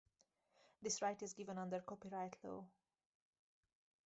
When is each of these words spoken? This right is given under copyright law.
This 0.81 1.03
right 1.03 1.21
is 1.21 1.35
given 1.35 1.59
under 1.59 1.79
copyright 1.79 2.35
law. 2.43 2.65